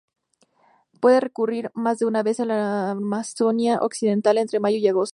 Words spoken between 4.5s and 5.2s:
mayo y agosto.